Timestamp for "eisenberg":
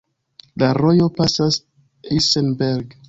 2.17-2.97